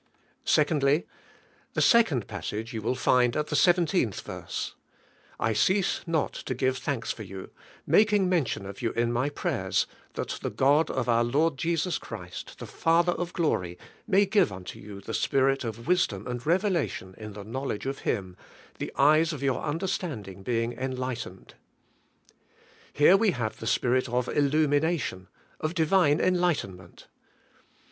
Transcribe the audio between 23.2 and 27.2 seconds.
have the Spirit of illumi?iatio7t^ of Divine enlightenment.